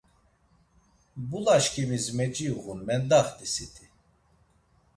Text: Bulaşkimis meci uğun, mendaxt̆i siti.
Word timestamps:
Bulaşkimis 1.29 2.05
meci 2.17 2.47
uğun, 2.57 2.79
mendaxt̆i 2.87 3.47
siti. 3.53 3.85